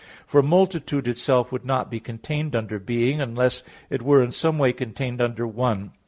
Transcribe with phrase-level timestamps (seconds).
[0.25, 3.61] For multitude itself would not be contained under "being," unless
[3.91, 5.91] it were in some way contained under "one."